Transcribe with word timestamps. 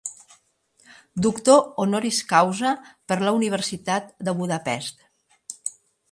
Doctor 1.25 1.57
honoris 1.83 2.21
causa 2.31 2.71
per 3.13 3.17
la 3.25 3.33
Universitat 3.41 4.09
de 4.29 4.33
Budapest. 4.39 5.05